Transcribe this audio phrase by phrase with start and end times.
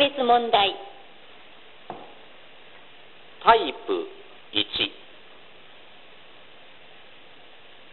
[0.00, 0.74] 別問題。
[3.44, 4.08] タイプ
[4.56, 4.64] 1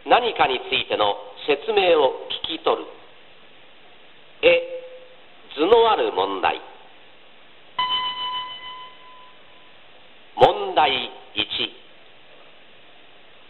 [0.09, 1.15] 何かについての
[1.45, 2.13] 説明を
[2.47, 2.87] 聞き取る。
[4.41, 4.63] え。
[5.59, 6.61] 図のある問題。
[10.37, 11.49] 問題1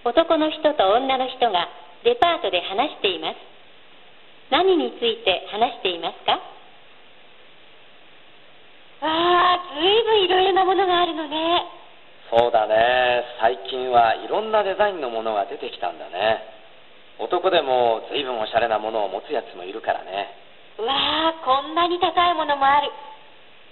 [0.03, 1.69] 男の人と女の人が
[2.03, 3.35] デパートで話しています。
[4.49, 6.41] 何について話していますか
[8.99, 11.69] ああ、ずいぶんいろいろなものがあるのね。
[12.33, 16.43] そうだね最近はいろんなデザインのものが出てきたんだね
[17.23, 20.27] 男でも随分おしゃれなものを持つやつもいるからね
[20.77, 22.91] うわあ、こんなに高いものもある。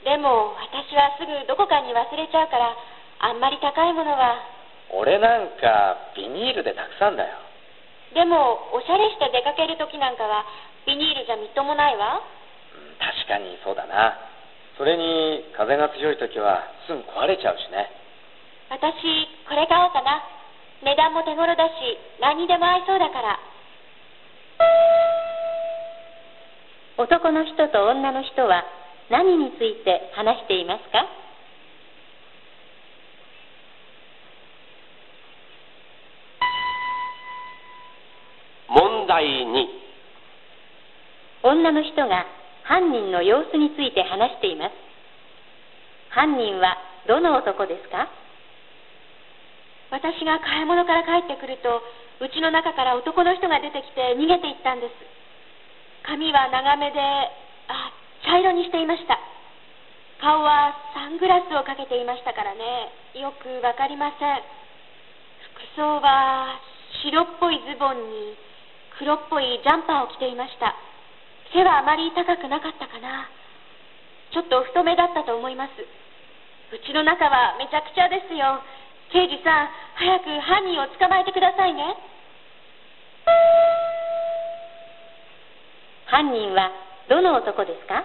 [0.01, 2.73] でも、私はすぐどこかに忘れちゃうから、
[3.19, 4.41] あんまり高いものは。
[4.89, 7.37] 俺なんかビニールでたくさんだよ
[8.13, 10.45] でも、おしゃれして出かけるときなんかは、
[10.87, 12.25] ビニールじゃみっともないわ。
[12.73, 14.17] うん確かにそうだな
[14.77, 17.89] それに風が強い時はすぐ壊れちゃうしね
[18.69, 18.91] 私、
[19.47, 20.23] これ買おうかな。
[20.83, 21.71] 値段も手頃だし、
[22.19, 23.39] 何にでも合いそうだから。
[26.97, 28.63] 男の人と女の人は
[29.09, 31.05] 何について話していますか？
[38.67, 39.67] 問題2
[41.43, 42.25] 女の人が
[42.67, 44.73] 犯人の様子について話しています
[46.09, 46.77] 犯人は
[47.07, 48.09] どの男ですか？
[49.91, 51.81] 私が買い物から帰ってくると、
[52.19, 54.93] うちの中から男の人が出てきて逃げていったんです。
[56.03, 56.99] 髪は長めで、
[57.69, 57.93] あ、
[58.25, 59.19] 茶色にしていました。
[60.19, 62.89] 顔はサングラスをかけていましたからね、
[63.21, 64.41] よくわかりません。
[65.53, 66.59] 服装は
[67.03, 68.33] 白っぽいズボンに
[68.97, 70.73] 黒っぽいジャンパーを着ていました。
[71.55, 73.31] 背はあまり高くなかったかな。
[74.33, 75.71] ちょっと太めだったと思います。
[76.75, 78.59] うちの中はめちゃくちゃですよ。
[79.13, 81.95] 刑事さん、早く犯人を捕まえてくださいね。
[86.07, 86.71] 犯人は
[87.07, 88.03] どの男ですか？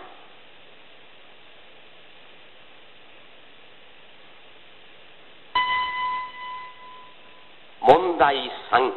[7.83, 8.37] 問題
[8.71, 8.93] 3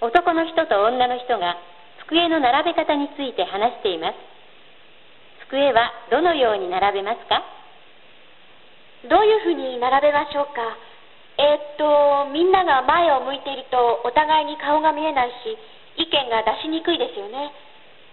[0.00, 1.56] 男の人と女の人が
[2.08, 4.14] 机の並べ方について話しています
[5.48, 7.42] 机はどのように並べますか？
[9.08, 10.62] どういうふうに並べましょうか？
[11.36, 15.58] えーっと、みんなが前を向いているとお互いに顔が見えないし、
[16.00, 17.50] 意見が出しにくいですよね。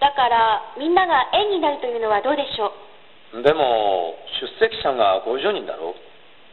[0.02, 2.74] だから、みんなが円になるというのはどうでしょ
[3.38, 3.44] う？
[3.44, 5.96] でも出席者が50人だろ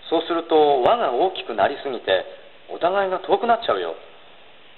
[0.09, 2.25] そうすると輪が大きくなりすぎて
[2.71, 3.95] お互いが遠くなっちゃうよ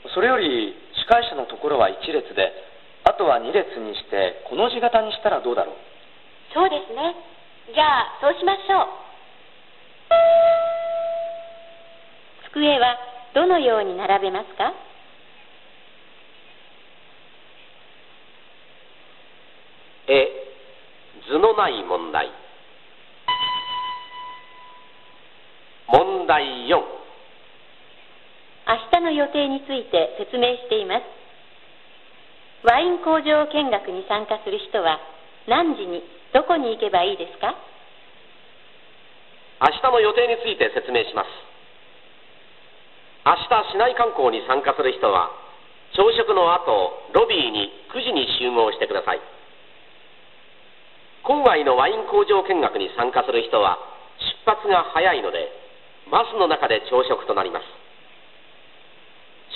[0.09, 2.53] それより司会者のところは1列で
[3.05, 5.75] あとは2列にしてこの字型にしたらどうだろう？
[6.53, 7.15] そうですね。
[7.73, 8.89] じゃあ、そうしましょう。
[12.51, 12.99] 机は
[13.35, 14.73] どのように並べますか？
[20.09, 20.27] え
[21.31, 22.33] 図のない問題
[25.87, 27.00] 問題4
[28.71, 31.03] 明日の予定について説明しています。
[32.63, 35.03] ワイン工場見学に参加する人は
[35.51, 37.59] 何時にどこに行けばいいですか？
[39.59, 41.35] 明日の予定について説明します。
[43.27, 45.35] 明日市内観光に参加する人は
[45.99, 49.21] 朝食の後ロビーに9時に集合してください。
[51.27, 53.83] 郊外のワイン工場見学に参加する人は
[54.47, 55.51] 出発が早いので
[56.07, 57.80] バスの中で朝食となります。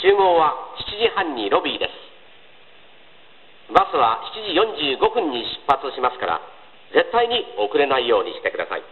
[0.05, 1.93] 集合は7時半にロビーです。
[3.73, 4.61] バスは7時
[5.01, 6.43] 45分に出発しますから
[6.93, 8.83] 絶対に遅れないようにしてください。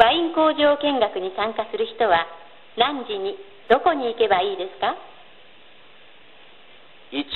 [0.00, 2.24] ワイン工場見学に参加する人は
[2.78, 3.36] 何時に
[3.68, 4.96] どこに行けばいいですか
[7.12, 7.26] ？1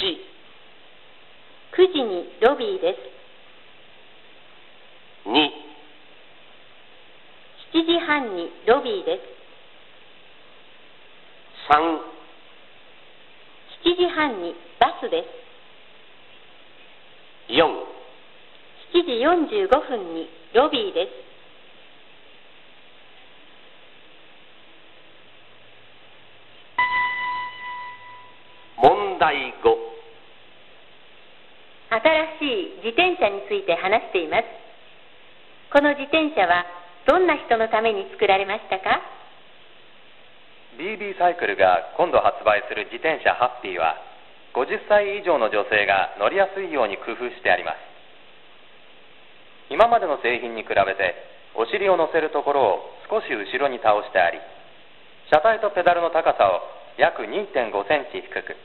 [1.77, 2.99] 9時にロビーです。
[5.29, 5.37] 2
[7.77, 9.42] 7時半にロビーです。
[9.42, 9.42] 3
[11.73, 12.01] 7
[13.97, 15.25] 時半にバスで
[17.49, 17.53] す。
[17.53, 17.65] 4
[18.93, 19.13] 7時
[19.65, 21.13] 45分にロビーです。
[28.77, 29.63] 問題5
[31.89, 34.45] 新しい自転車について話しています。
[35.73, 36.67] この自転車は
[37.07, 39.01] どんな人のために作られましたか？
[40.79, 43.97] BB サイクルが今度発売する自転車ハッピーは
[44.55, 47.77] 50歳以上の女性が乗りやすいように工夫してあります。
[49.69, 51.15] 今までの製品に比べて
[51.55, 54.39] お尻を乗せるところを少し後ろに倒してあり
[55.31, 56.61] 車体とペダルの高さを
[56.97, 58.57] 約2 5センチ低く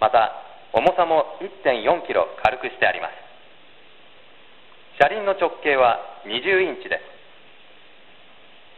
[0.00, 0.32] また
[0.72, 3.12] 重さも1 4キロ軽くしてあります。
[5.00, 7.04] 車輪の直径は20インチです。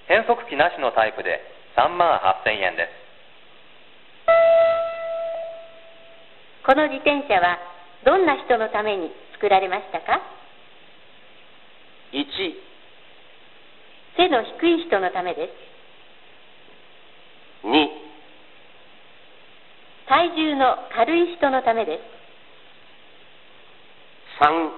[0.07, 1.41] 変速機なしのタイプで
[1.77, 2.91] 3万8000円です。
[6.67, 7.59] この自転車は
[8.05, 10.21] どんな人のために作られましたか
[12.13, 12.25] ？1
[14.17, 15.49] 背の低い人のためで
[17.63, 17.67] す。
[17.67, 17.89] 2
[20.09, 22.03] 体重の軽い人のためです。
[24.43, 24.71] 3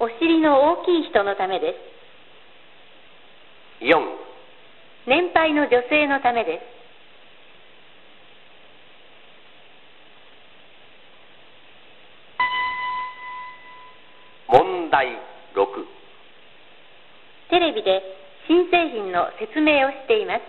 [0.00, 1.74] お尻の大きい人のためで
[3.80, 3.84] す。
[3.84, 4.27] 4
[5.08, 6.60] 年配の女性のためです。
[14.52, 15.06] 問題
[15.56, 15.64] 6
[17.48, 18.02] テレビで
[18.48, 20.42] 新製品の説明をしています。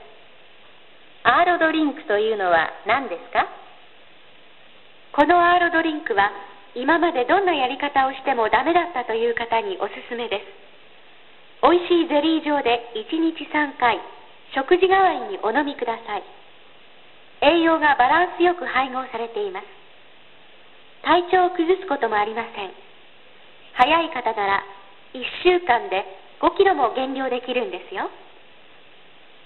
[1.24, 3.48] アーロドリンクというのは何ですか？
[5.16, 6.32] このアーロドリンクは
[6.76, 10.44] 今までどんなやり方をしてもダメだったという方におすすめです。
[11.64, 14.00] 美味しいゼリー状で1日3回
[14.56, 16.24] 食事代わりにお飲みください。
[17.42, 19.66] 栄養がバランスよく配合されています。
[21.04, 22.72] 体調を崩すこともありません。
[23.74, 24.64] 早い方なら
[25.14, 26.04] 1週間で
[26.42, 28.10] 5キロも減量できるんですよ。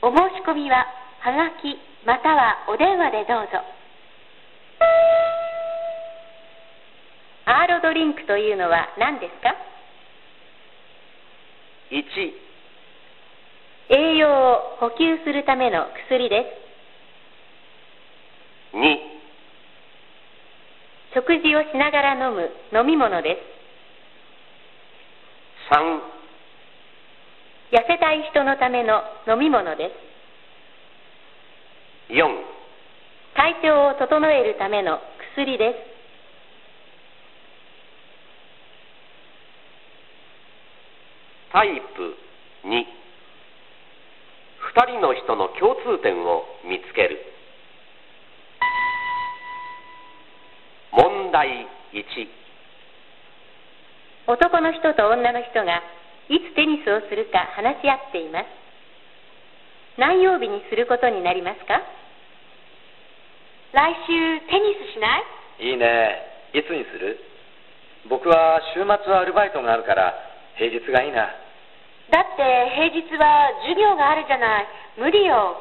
[0.01, 0.87] お申し込みは
[1.19, 3.61] はがきまたはお電話でどうぞ。
[7.45, 9.55] アーロドリンクというのは何ですか
[11.91, 12.03] ？1
[13.89, 16.45] 栄養を補給するための薬で
[18.73, 18.77] す。
[18.77, 19.13] 2
[21.13, 23.37] 食事をしながら飲む飲み物で
[25.69, 25.73] す。
[25.73, 25.99] 3
[27.71, 29.89] 痩せたい人のための飲み物で
[32.09, 32.13] す。
[32.13, 32.23] 4
[33.35, 34.99] 体調を整えるための
[35.35, 35.93] 薬です。
[41.51, 42.15] タイプ
[42.67, 43.02] 2 2
[44.73, 47.19] 人の人の共通点を見つける。
[50.91, 52.03] 問題1
[54.27, 55.81] 男の人と女の人が
[56.29, 58.45] いつテニスをするか話し合っています。
[59.97, 61.81] 何曜日にすることになりますか？
[63.73, 65.17] 来週テニスしな
[65.59, 65.69] い？
[65.69, 66.21] いいね。
[66.53, 67.19] いつにする？
[68.09, 70.13] 僕は週末はアルバイトがあるから
[70.57, 71.29] 平日がいいな
[72.13, 72.45] だって
[72.77, 74.67] 平日は授業があるじゃない。
[75.01, 75.57] 無理よ。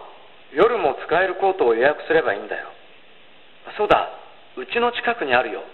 [0.53, 2.69] 夜も使えるコートを予約すればいいんだよ。
[3.79, 4.13] そうだ。
[4.61, 5.65] うちの近くにあるよ。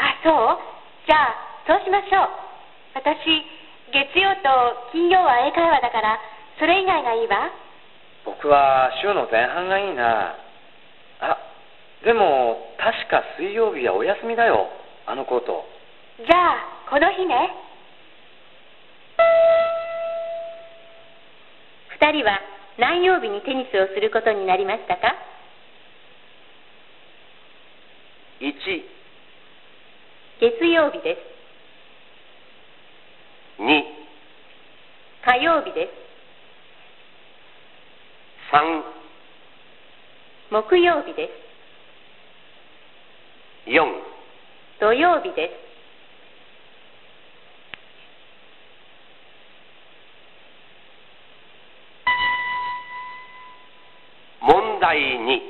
[0.00, 0.58] あそう？
[1.04, 1.36] じゃあ
[1.68, 2.28] そうしましょう。
[2.96, 3.44] 私
[3.92, 4.48] 月曜と
[4.96, 6.18] 金曜は英会話だから
[6.58, 7.52] それ以外がいいわ。
[8.24, 10.36] 僕は週の前半がいいな。
[11.20, 11.36] あ
[12.02, 14.72] でも確か水曜日はお休みだよ。
[15.04, 15.68] あのコート。
[16.16, 17.52] じゃあこの日ね
[22.10, 22.40] 人は
[22.78, 25.14] 何曜日にテニスをすることになりましたか
[28.40, 28.52] ？1
[30.40, 31.16] 月曜日で
[33.58, 33.62] す。
[33.62, 33.82] 2
[35.24, 35.92] 火曜日です。
[38.52, 38.82] 3
[40.50, 41.44] 木曜日です。
[43.66, 43.80] 4
[44.78, 45.63] 土曜日です
[54.84, 55.40] 題2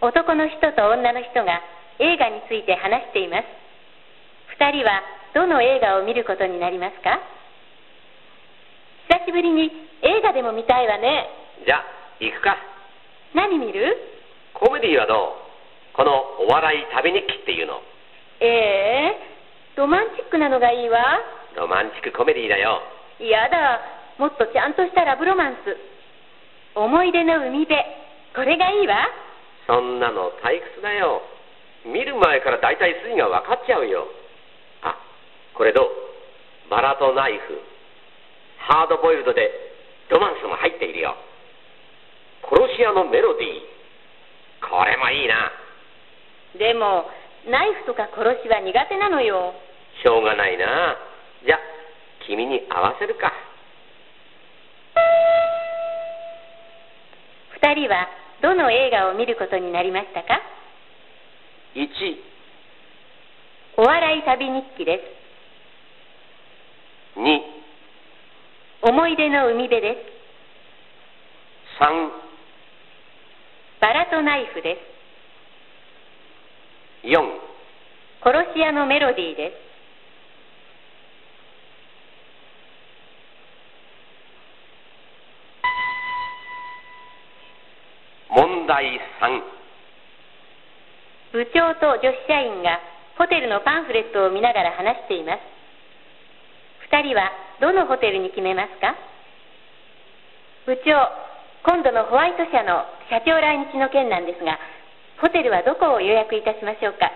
[0.00, 1.60] 男の人と女の人が
[2.00, 3.44] 映画について話しています。
[4.56, 5.02] 2人は
[5.34, 7.20] どの映画を見ることになりますか？
[9.12, 9.68] 久しぶりに
[10.00, 11.28] 映画でも見たいわね。
[11.66, 11.84] じゃあ
[12.20, 12.56] 行くか。
[13.34, 13.98] 何見る？
[14.54, 15.36] コメディはど
[15.92, 15.92] う？
[15.92, 17.82] このお笑い旅日記っていうの。
[18.40, 21.04] ええロマンチックなのがいいわ。
[21.54, 22.80] ロマンチックコメディだよ。
[23.20, 23.82] やだ。
[24.16, 25.97] もっとちゃんとしたラブロマンス
[26.78, 27.82] 思い出の海辺。
[28.34, 29.08] これがいいわ。
[29.66, 31.22] そんなの退屈だよ。
[31.84, 34.06] 見る前から大体筋が分かっちゃうよ。
[34.82, 34.94] あ
[35.54, 36.70] これどう？
[36.70, 37.60] バラとナイフ。
[38.58, 39.50] ハードボイルドで
[40.10, 41.16] ロマンスも入っているよ。
[42.46, 44.70] 殺し屋のメロディー。
[44.70, 45.50] これもいいな。
[46.58, 47.10] でも
[47.50, 49.54] ナイフとか殺しは苦手なのよ。
[50.02, 50.96] しょうがないな。
[51.44, 51.58] じゃ
[52.26, 53.32] 君に合わせるか
[57.62, 58.08] 2人は
[58.42, 60.40] どの映画を見ることになりましたか
[61.74, 61.88] ？1
[63.76, 64.98] お笑い旅日記で
[67.16, 67.20] す。
[67.20, 67.40] 2
[68.82, 71.82] 思い出の海辺です。
[71.82, 72.10] 3
[73.80, 74.98] バラとナイフです。
[77.06, 77.14] 4
[78.22, 79.67] 殺し屋のメロディーです
[88.78, 89.42] 問題3
[91.32, 92.78] 部長と女子社員が
[93.18, 95.42] ホテルのパンフレットを見ながら話しています。
[96.88, 97.28] 2人は
[97.60, 98.94] どのホテルに決めますか？
[100.64, 100.94] 部長
[101.66, 104.56] 今度のホワイト社の社長来日の件なんですが
[105.20, 107.10] ホテルはどこを予約いたしましょうか？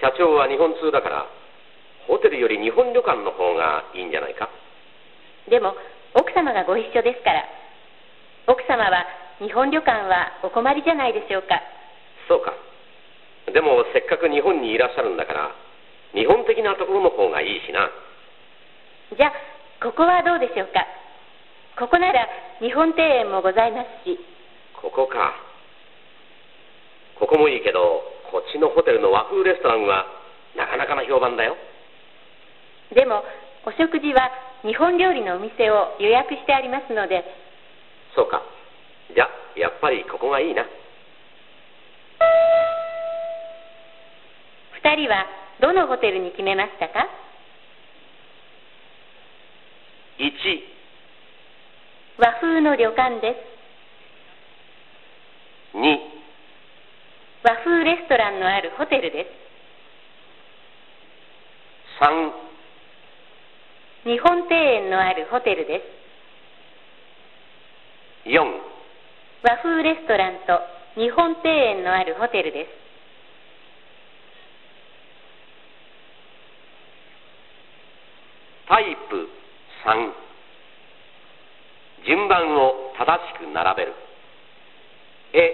[0.00, 1.26] 社長は日本通だから
[2.06, 4.48] ホテルより日本旅館の方がいいんじゃないか？
[5.50, 5.74] でも
[6.14, 7.42] 奥様がご一緒ですから。
[8.46, 9.04] 奥様は
[9.40, 11.60] 日本旅館はお困りじゃないでしょうか。
[12.28, 12.54] そうか。
[13.52, 15.52] でもせっかく日本にいらっしゃるんだから
[16.14, 17.90] 日本的なところの方がいいしな。
[19.16, 19.32] じゃあ
[19.82, 20.86] ここはどうでしょうか。
[21.76, 22.26] ここなら
[22.60, 24.18] 日本庭園もございますし。
[24.80, 25.34] ここか。
[27.18, 30.06] ここもいいけどこっちのホテルの和風レストランは
[30.56, 31.56] なかなかな評判だよ。
[32.94, 33.24] でも
[33.66, 34.30] お食事は
[34.62, 37.24] 日本料理のお店を予約してありますので。
[38.14, 38.42] そうか
[39.12, 40.64] じゃやっぱりここがいいな。
[44.82, 45.26] 2人は
[45.60, 47.08] どのホテルに決めましたか
[50.18, 50.30] ？1
[52.18, 53.34] 和風の旅館で
[55.74, 55.76] す。
[55.76, 55.98] 2
[57.42, 59.30] 和風レストランのあるホテルです。
[62.00, 62.32] 3
[64.04, 65.80] 日本庭園のあるホテルで
[68.24, 68.28] す。
[68.28, 68.73] 4
[69.44, 70.58] 和風レストランと
[70.96, 72.70] 日本庭園のあるホテルです。
[78.66, 79.28] タイプ
[79.84, 80.24] 3
[82.06, 83.92] 順番を正しく並べる。
[85.34, 85.52] え。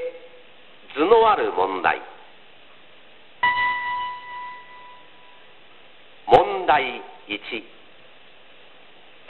[0.94, 2.00] 図のある問題。
[6.28, 7.38] 問題1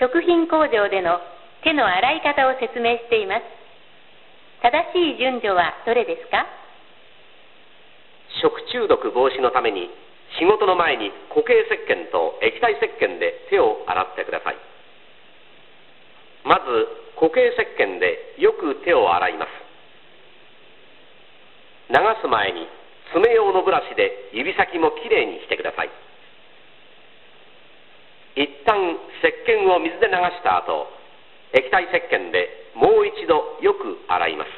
[0.00, 1.18] 食品工場での
[1.64, 3.59] 手の洗い方を説明しています
[4.62, 6.44] 正しい順序はどれですか？
[8.44, 9.88] 食中毒防止のために
[10.38, 14.56] 仕事の前に固形石鹸と液体石鹸で手を洗ってください。
[16.44, 16.64] まず
[17.16, 19.50] 固形石鹸でよく手を洗います。
[21.90, 22.68] 流す前に
[23.12, 25.90] 爪用のブラシで指先もきれいにしてください。
[28.36, 28.76] 一旦
[29.24, 30.86] 石鹸を水で流した後
[31.52, 34.48] 液体石鹸でもう一度よく洗います。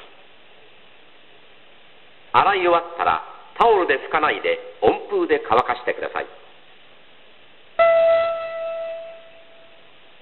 [2.33, 3.23] 洗い終わったら
[3.59, 6.27] タオルで拭かないで温風で乾かしてください。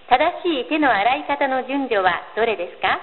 [0.08, 2.98] 正しい手の洗い方の順序はどれですか？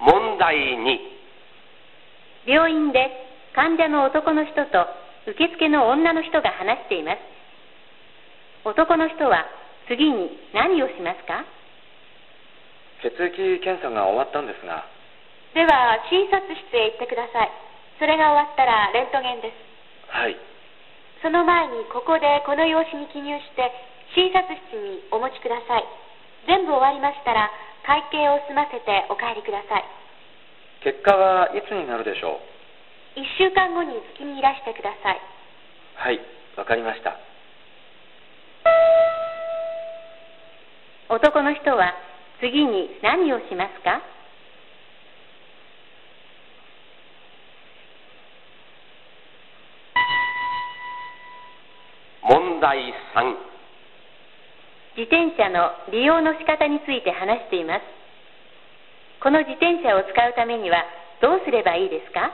[0.00, 0.98] 問題2
[2.46, 3.10] 病院で
[3.54, 4.86] 患者の男の人と
[5.26, 7.18] 受付の女の人が話しています。
[8.64, 9.46] 男の人は
[9.88, 11.44] 次に何をしますか？
[13.02, 14.86] 血液検査が終わったんですが。
[15.54, 17.50] では診察室へ行ってください。
[17.98, 19.54] それが終わったらレントゲンです。
[20.10, 20.36] はい。
[21.22, 23.70] その前にここでこの用紙に記入して
[24.14, 25.84] 診察室にお持ちください。
[26.46, 27.50] 全部終わりましたら
[27.82, 29.84] 会計を済ませてお帰りください。
[30.84, 32.55] 結果はいつになるでしょう？
[33.16, 35.20] 1週間後に月にいらしてください。
[35.96, 36.20] はい
[36.54, 37.16] わかりました。
[41.08, 41.94] 男の人は
[42.40, 44.02] 次に何をしますか？
[52.28, 53.34] 問題3
[54.98, 57.82] 自転車の利用の仕方について話しています。
[59.22, 60.84] この自転車を使うためには
[61.22, 62.30] どうすればいいですか？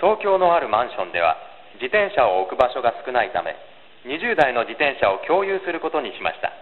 [0.00, 1.36] 東京のあるマンションでは
[1.76, 3.54] 自転車を置く場所が少ないため
[4.08, 6.52] 20台の自転車を共有することにしました。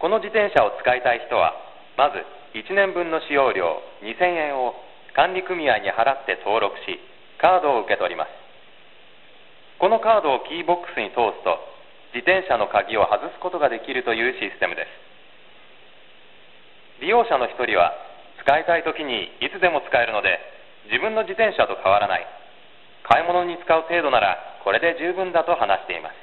[0.00, 1.52] この自転車を使いたい人は
[1.96, 2.24] まず
[2.56, 4.72] 1年分の使用料2000円を
[5.12, 6.96] 管理組合に払って登録し
[7.36, 8.30] カードを受け取ります。
[9.78, 11.60] このカードをキーボックスに通すと
[12.16, 14.88] 自転車の鍵を外すことができるというシステムで
[16.98, 17.04] す。
[17.04, 17.92] 利用者の一人は
[18.40, 20.40] 使いたい時にいつでも使えるので
[20.90, 22.26] 自分の自転車と変わらない。
[23.04, 26.14] 買い物に使う程度ならこれで十分だと話しています。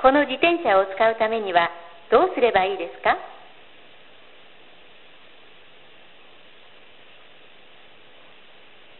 [0.00, 1.70] この自転車を使うためには
[2.10, 3.16] どうすればいいですか？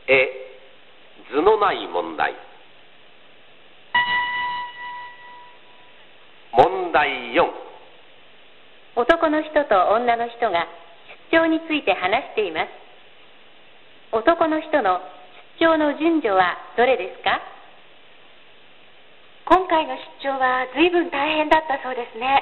[0.08, 0.28] え
[1.32, 2.34] 図のない問題。
[6.52, 7.42] 問題4
[8.96, 10.68] 男の人と女の人が
[11.34, 12.70] 出張について話しています。
[14.14, 15.02] 男の人の
[15.58, 17.42] 出張の順序はどれですか？
[19.50, 22.38] 今回の出張は随分大変だったそうですね。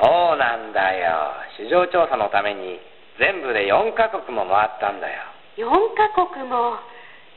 [0.00, 1.44] そうなんだよ。
[1.60, 2.80] 市場調査のために
[3.20, 5.28] 全部で4カ国も回ったんだよ。
[5.60, 6.80] 4カ国も？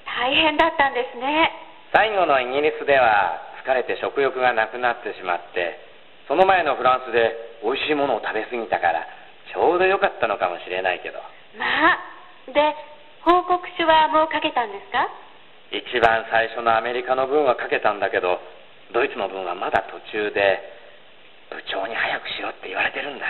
[0.08, 1.52] 大変だったんですね。
[1.92, 5.76] 最後のイギリスでは疲れて食欲がなくなってしまって
[6.30, 9.04] その前のフランスで美味しいものを食べ過ぎたから
[9.56, 11.24] ちょうど良かったのかもしれないけど。
[11.56, 11.64] ま
[11.96, 12.00] あ、
[12.52, 12.76] で、
[13.24, 15.08] 報告書はもう書けたんですか？
[15.72, 18.40] 一番最初のアメリカの分はかけたんだけど
[18.94, 20.60] ドイツの分はまだ途中で
[21.50, 23.26] 部長に早くしろって言われてるんだ。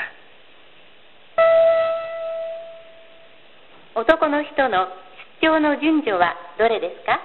[3.95, 4.89] 男の人の
[5.41, 7.21] 出張の順序はどれですか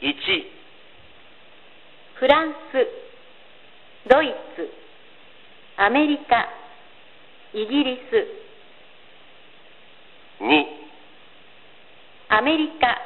[0.00, 0.14] ？1
[2.14, 2.88] フランス、
[4.08, 4.70] ドイツ、
[5.76, 6.48] アメリカ、
[7.56, 8.16] イギリス、
[10.44, 10.64] 2
[12.28, 12.98] アメリカ、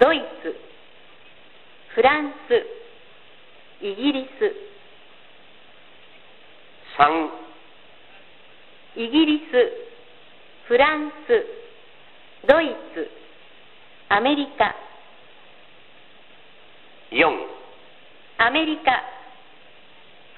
[0.00, 0.52] ドイツ、
[1.94, 2.32] フラン
[3.80, 4.50] ス、イギリス、
[6.98, 7.30] 3
[9.04, 11.46] イギリス、フランス、
[12.48, 13.08] ドイツ、
[14.08, 14.74] アメリカ、
[17.12, 17.30] 4
[18.38, 19.04] アメリカ、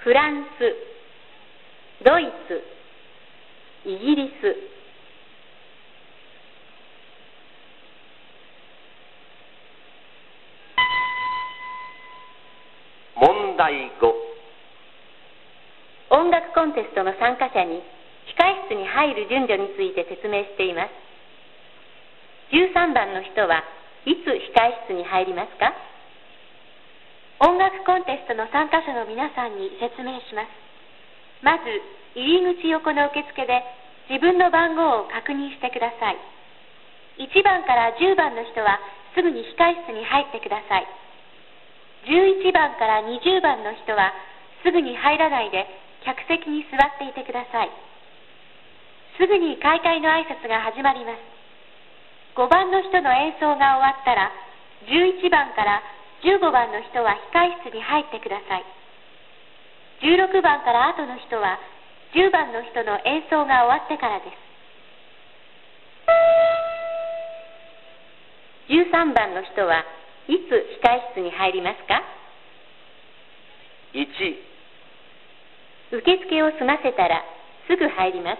[0.05, 2.78] フランス、ドイツ、
[3.87, 4.57] イギリス、
[13.17, 14.13] 問題5
[16.11, 17.83] 音楽コンテストの参加者に
[18.37, 20.91] 控室に入る順序について説明しています。
[22.53, 23.65] 13番の人は
[24.05, 25.73] いつ控室に入りますか？
[27.41, 30.68] 音楽コンテストの参加者の皆さんに説明します。
[31.43, 31.65] まず、
[32.15, 33.63] 入り口横の受付で
[34.11, 36.17] 自分の番号を確認してください。
[37.19, 38.79] 1番から10番の人は
[39.15, 40.87] すぐに控室に入ってください。
[42.07, 44.13] 11番から20番の人は
[44.63, 45.67] すぐに入らないで
[46.05, 47.71] 客席に座っていてください。
[49.19, 51.19] すぐに開会の挨拶が始まります。
[52.39, 54.31] 5番の人の演奏が終わったら、
[54.87, 55.83] 11番から
[56.23, 58.78] 15番の人は控室に入ってください。
[60.03, 61.59] 16番から後の人は
[62.15, 64.33] 10番の人の演奏が終わってからです。
[68.73, 69.85] 13番の人は
[70.29, 70.53] いつ
[70.85, 72.03] 控室に入りますか
[73.95, 74.07] ？1
[75.91, 77.25] 受付を済ませたら
[77.67, 78.39] すぐ入ります。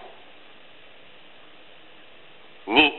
[2.69, 2.91] 2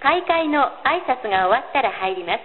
[0.00, 2.40] 開会の挨拶が終わったら入ります。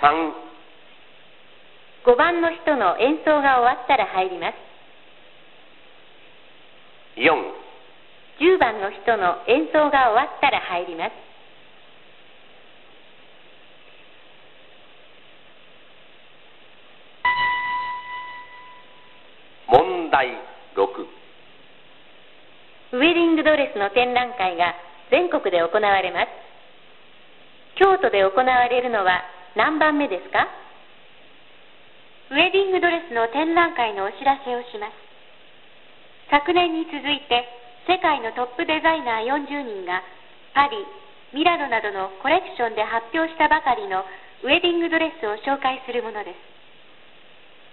[0.00, 0.49] 3
[2.04, 4.54] 5番の人の演奏が終わったら入ります。
[7.16, 7.34] 4
[8.40, 11.12] 10番の人の演奏が終わったら入ります。
[19.68, 20.28] 問題
[20.74, 21.06] 6
[22.92, 24.74] ウェディングドレスの展覧会が
[25.10, 26.28] 全国で行われます。
[27.76, 29.22] 京都で行われるのは
[29.54, 30.48] 何番目ですか？
[32.30, 34.94] ウェディングドレスの展覧会のお知らせをします。
[36.30, 37.42] 昨年に続いて
[37.90, 39.98] 世界のトップデザイナー40人が
[40.54, 40.78] パリ、
[41.34, 44.06] ミラノなどのコレクションで発表したばかりの
[44.46, 46.38] ウェディングドレスを紹介するものです。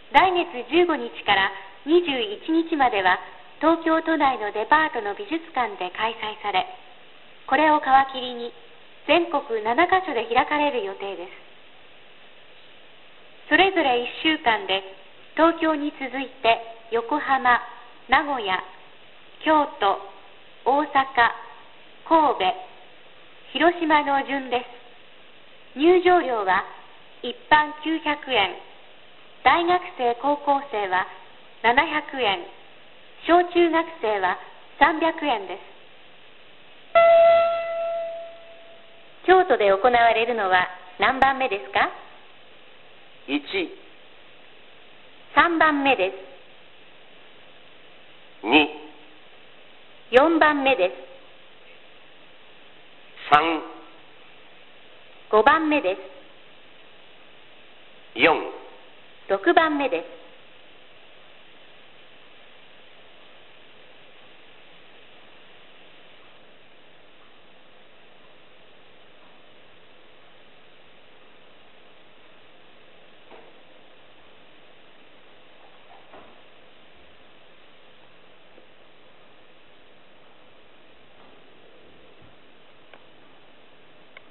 [0.10, 1.54] 来月15日から
[1.86, 3.22] 21日までは
[3.62, 6.65] 東京都内のデパートの美術館で開催され、
[7.46, 8.50] これを皮切りに
[9.06, 11.47] 全国7カ所で開かれる予定です。
[13.50, 14.84] それぞれ1週間で
[15.36, 16.60] 東京に続いて
[16.92, 17.62] 横浜、
[18.10, 18.60] 名古屋、
[19.46, 20.00] 京都、
[20.66, 20.88] 大阪、
[22.04, 22.44] 神戸、
[23.54, 24.66] 広島の順で
[25.76, 25.80] す。
[25.80, 26.66] 入場料は
[27.24, 28.56] 一般900円、
[29.44, 31.08] 大学生高校生は
[31.64, 32.44] 700円、
[33.28, 34.38] 小中学生は
[34.80, 35.62] 300円です。
[39.26, 40.68] 京都で行われるのは
[41.00, 42.07] 何番目ですか？
[43.28, 43.40] 1
[45.36, 46.12] 3番目で
[48.42, 48.46] す。
[48.46, 48.68] 2
[50.12, 50.94] 4番目です。
[53.32, 53.62] 3
[55.32, 56.18] 5番目です。
[58.18, 58.34] 4
[59.30, 60.27] 6番目です